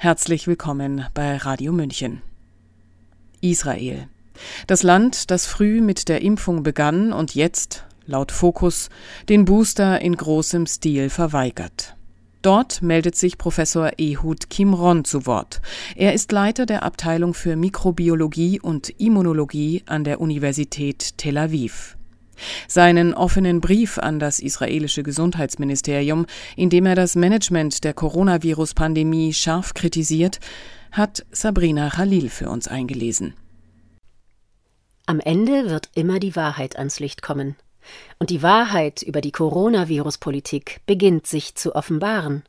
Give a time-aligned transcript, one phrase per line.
[0.00, 2.22] Herzlich willkommen bei Radio München.
[3.40, 4.06] Israel.
[4.68, 8.90] Das Land, das früh mit der Impfung begann und jetzt, laut Fokus,
[9.28, 11.96] den Booster in großem Stil verweigert.
[12.42, 15.60] Dort meldet sich Professor Ehud Kimron zu Wort.
[15.96, 21.97] Er ist Leiter der Abteilung für Mikrobiologie und Immunologie an der Universität Tel Aviv.
[22.66, 26.26] Seinen offenen Brief an das israelische Gesundheitsministerium,
[26.56, 30.40] in dem er das Management der Coronavirus-Pandemie scharf kritisiert,
[30.92, 33.34] hat Sabrina Khalil für uns eingelesen.
[35.06, 37.56] Am Ende wird immer die Wahrheit ans Licht kommen.
[38.18, 42.42] Und die Wahrheit über die Coronavirus-Politik beginnt sich zu offenbaren.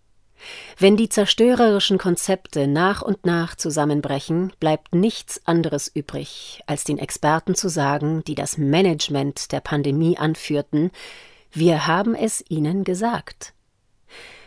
[0.78, 7.56] Wenn die zerstörerischen Konzepte nach und nach zusammenbrechen, bleibt nichts anderes übrig, als den Experten
[7.56, 10.92] zu sagen, die das Management der Pandemie anführten,
[11.52, 13.54] wir haben es ihnen gesagt.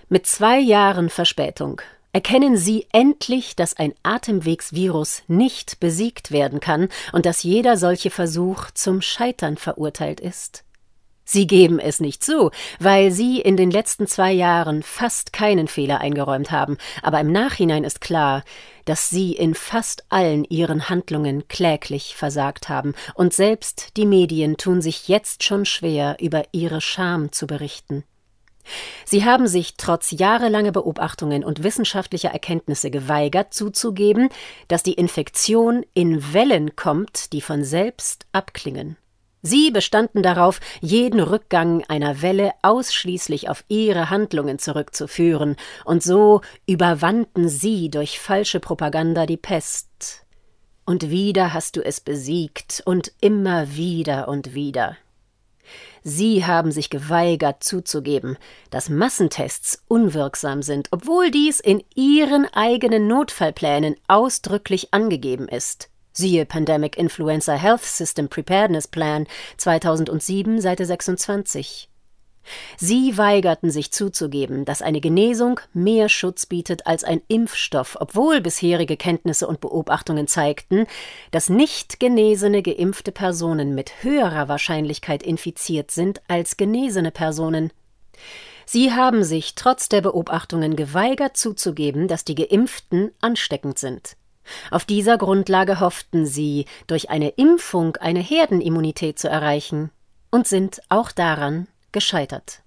[0.08, 1.80] Mit zwei Jahren Verspätung
[2.12, 8.70] erkennen Sie endlich, dass ein Atemwegsvirus nicht besiegt werden kann und dass jeder solche Versuch
[8.72, 10.64] zum Scheitern verurteilt ist.
[11.32, 16.02] Sie geben es nicht zu, weil Sie in den letzten zwei Jahren fast keinen Fehler
[16.02, 18.44] eingeräumt haben, aber im Nachhinein ist klar,
[18.84, 24.82] dass Sie in fast allen Ihren Handlungen kläglich versagt haben, und selbst die Medien tun
[24.82, 28.04] sich jetzt schon schwer, über Ihre Scham zu berichten.
[29.06, 34.28] Sie haben sich trotz jahrelanger Beobachtungen und wissenschaftlicher Erkenntnisse geweigert zuzugeben,
[34.68, 38.98] dass die Infektion in Wellen kommt, die von selbst abklingen.
[39.42, 47.48] Sie bestanden darauf, jeden Rückgang einer Welle ausschließlich auf ihre Handlungen zurückzuführen, und so überwanden
[47.48, 50.24] sie durch falsche Propaganda die Pest.
[50.86, 54.96] Und wieder hast du es besiegt, und immer wieder und wieder.
[56.04, 58.36] Sie haben sich geweigert zuzugeben,
[58.70, 65.91] dass Massentests unwirksam sind, obwohl dies in Ihren eigenen Notfallplänen ausdrücklich angegeben ist.
[66.12, 69.26] Siehe Pandemic Influenza Health System Preparedness Plan
[69.56, 71.88] 2007, Seite 26.
[72.76, 78.96] Sie weigerten sich zuzugeben, dass eine Genesung mehr Schutz bietet als ein Impfstoff, obwohl bisherige
[78.96, 80.86] Kenntnisse und Beobachtungen zeigten,
[81.30, 87.72] dass nicht genesene geimpfte Personen mit höherer Wahrscheinlichkeit infiziert sind als genesene Personen.
[88.66, 94.16] Sie haben sich trotz der Beobachtungen geweigert zuzugeben, dass die Geimpften ansteckend sind.
[94.70, 99.90] Auf dieser Grundlage hofften sie, durch eine Impfung eine Herdenimmunität zu erreichen
[100.30, 102.62] und sind auch daran gescheitert.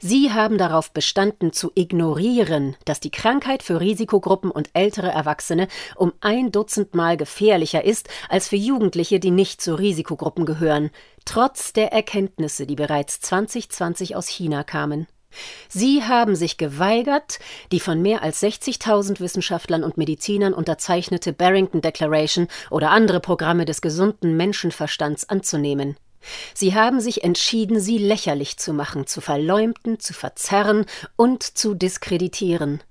[0.00, 6.12] Sie haben darauf bestanden zu ignorieren, dass die Krankheit für Risikogruppen und ältere Erwachsene um
[6.20, 10.90] ein Dutzend Mal gefährlicher ist als für Jugendliche, die nicht zu Risikogruppen gehören,
[11.24, 15.08] trotz der Erkenntnisse, die bereits 2020 aus China kamen.
[15.68, 17.38] Sie haben sich geweigert,
[17.72, 23.80] die von mehr als 60.000 Wissenschaftlern und Medizinern unterzeichnete Barrington Declaration oder andere Programme des
[23.80, 25.96] gesunden Menschenverstands anzunehmen.
[26.54, 30.84] Sie haben sich entschieden, sie lächerlich zu machen, zu verleumden, zu verzerren
[31.16, 32.82] und zu diskreditieren.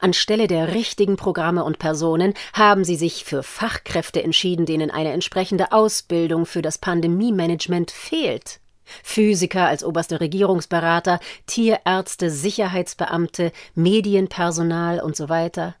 [0.00, 5.72] Anstelle der richtigen Programme und Personen haben sie sich für Fachkräfte entschieden, denen eine entsprechende
[5.72, 8.60] Ausbildung für das Pandemie-Management fehlt.
[9.02, 15.74] Physiker als oberste Regierungsberater, Tierärzte, Sicherheitsbeamte, Medienpersonal und so weiter.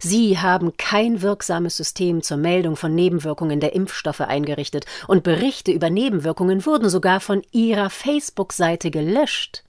[0.00, 5.90] Sie haben kein wirksames System zur Meldung von Nebenwirkungen der Impfstoffe eingerichtet, und Berichte über
[5.90, 9.64] Nebenwirkungen wurden sogar von ihrer Facebook-Seite gelöscht.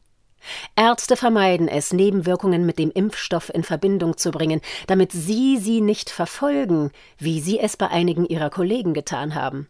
[0.76, 6.10] Ärzte vermeiden es, Nebenwirkungen mit dem Impfstoff in Verbindung zu bringen, damit sie sie nicht
[6.10, 9.68] verfolgen, wie sie es bei einigen ihrer Kollegen getan haben.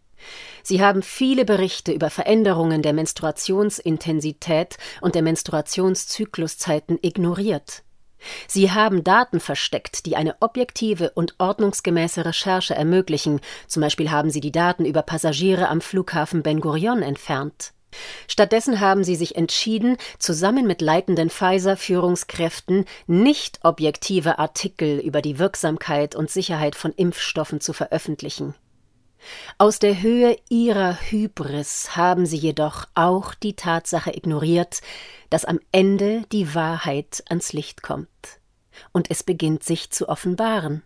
[0.62, 7.82] Sie haben viele Berichte über Veränderungen der Menstruationsintensität und der Menstruationszykluszeiten ignoriert.
[8.48, 14.40] Sie haben Daten versteckt, die eine objektive und ordnungsgemäße Recherche ermöglichen, zum Beispiel haben sie
[14.40, 17.72] die Daten über Passagiere am Flughafen Ben Gurion entfernt.
[18.28, 26.14] Stattdessen haben sie sich entschieden, zusammen mit leitenden Pfizer-Führungskräften nicht objektive Artikel über die Wirksamkeit
[26.14, 28.54] und Sicherheit von Impfstoffen zu veröffentlichen.
[29.58, 34.80] Aus der Höhe ihrer Hybris haben sie jedoch auch die Tatsache ignoriert,
[35.30, 38.08] dass am Ende die Wahrheit ans Licht kommt.
[38.92, 40.82] Und es beginnt sich zu offenbaren.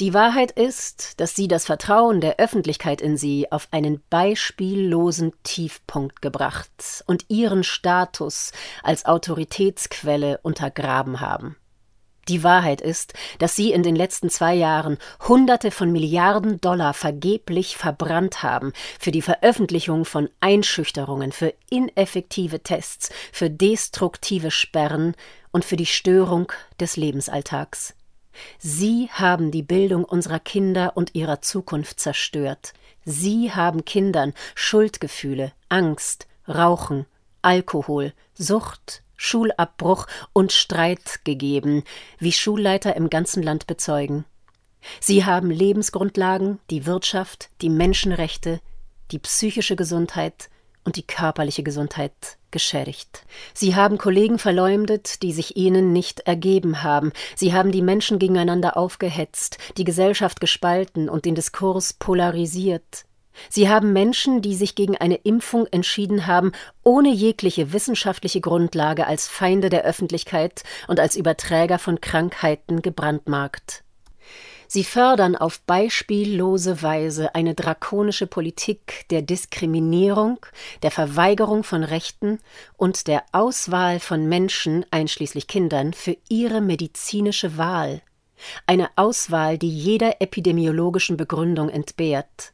[0.00, 6.22] Die Wahrheit ist, dass sie das Vertrauen der Öffentlichkeit in sie auf einen beispiellosen Tiefpunkt
[6.22, 8.52] gebracht und ihren Status
[8.84, 11.56] als Autoritätsquelle untergraben haben.
[12.28, 17.76] Die Wahrheit ist, dass sie in den letzten zwei Jahren Hunderte von Milliarden Dollar vergeblich
[17.76, 25.14] verbrannt haben für die Veröffentlichung von Einschüchterungen, für ineffektive Tests, für destruktive Sperren
[25.52, 27.94] und für die Störung des Lebensalltags.
[28.58, 32.74] Sie haben die Bildung unserer Kinder und ihrer Zukunft zerstört.
[33.04, 37.06] Sie haben Kindern Schuldgefühle, Angst, Rauchen,
[37.40, 41.84] Alkohol, Sucht, Schulabbruch und Streit gegeben,
[42.18, 44.24] wie Schulleiter im ganzen Land bezeugen.
[45.00, 48.60] Sie haben Lebensgrundlagen, die Wirtschaft, die Menschenrechte,
[49.10, 50.48] die psychische Gesundheit
[50.84, 52.12] und die körperliche Gesundheit
[52.50, 53.26] geschädigt.
[53.52, 57.12] Sie haben Kollegen verleumdet, die sich ihnen nicht ergeben haben.
[57.36, 63.04] Sie haben die Menschen gegeneinander aufgehetzt, die Gesellschaft gespalten und den Diskurs polarisiert.
[63.48, 66.52] Sie haben Menschen, die sich gegen eine Impfung entschieden haben,
[66.82, 73.84] ohne jegliche wissenschaftliche Grundlage als Feinde der Öffentlichkeit und als Überträger von Krankheiten gebrandmarkt.
[74.70, 80.44] Sie fördern auf beispiellose Weise eine drakonische Politik der Diskriminierung,
[80.82, 82.38] der Verweigerung von Rechten
[82.76, 88.02] und der Auswahl von Menschen, einschließlich Kindern, für ihre medizinische Wahl.
[88.66, 92.52] Eine Auswahl, die jeder epidemiologischen Begründung entbehrt.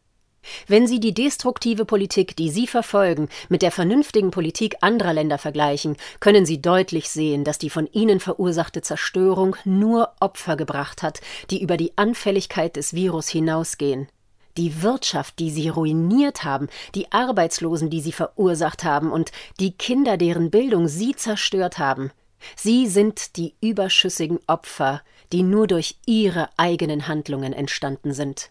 [0.67, 5.97] Wenn Sie die destruktive Politik, die Sie verfolgen, mit der vernünftigen Politik anderer Länder vergleichen,
[6.21, 11.21] können Sie deutlich sehen, dass die von Ihnen verursachte Zerstörung nur Opfer gebracht hat,
[11.51, 14.09] die über die Anfälligkeit des Virus hinausgehen.
[14.57, 20.17] Die Wirtschaft, die Sie ruiniert haben, die Arbeitslosen, die Sie verursacht haben und die Kinder,
[20.17, 22.13] deren Bildung Sie zerstört haben.
[22.57, 25.03] Sie sind die überschüssigen Opfer,
[25.33, 28.51] die nur durch Ihre eigenen Handlungen entstanden sind.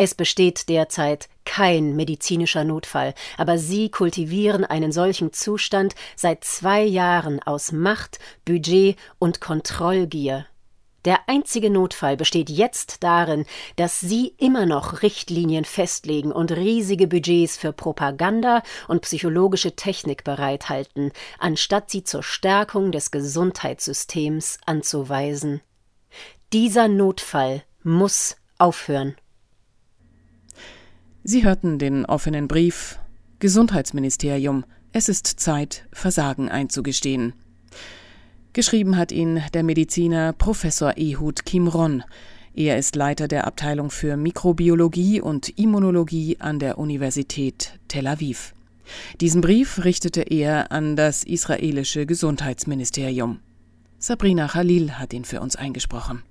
[0.00, 7.42] Es besteht derzeit kein medizinischer Notfall, aber Sie kultivieren einen solchen Zustand seit zwei Jahren
[7.42, 10.46] aus Macht, Budget und Kontrollgier.
[11.04, 17.56] Der einzige Notfall besteht jetzt darin, dass Sie immer noch Richtlinien festlegen und riesige Budgets
[17.56, 21.10] für Propaganda und psychologische Technik bereithalten,
[21.40, 25.60] anstatt sie zur Stärkung des Gesundheitssystems anzuweisen.
[26.52, 29.16] Dieser Notfall muss aufhören.
[31.30, 32.98] Sie hörten den offenen Brief
[33.38, 34.64] Gesundheitsministerium.
[34.92, 37.34] Es ist Zeit, Versagen einzugestehen.
[38.54, 42.02] Geschrieben hat ihn der Mediziner Professor Ehud Kimron.
[42.54, 48.54] Er ist Leiter der Abteilung für Mikrobiologie und Immunologie an der Universität Tel Aviv.
[49.20, 53.40] Diesen Brief richtete er an das israelische Gesundheitsministerium.
[53.98, 56.22] Sabrina Khalil hat ihn für uns eingesprochen.